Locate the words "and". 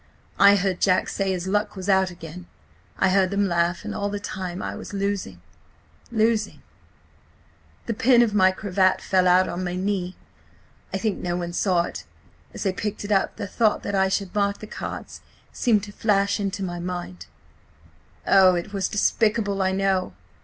3.85-3.93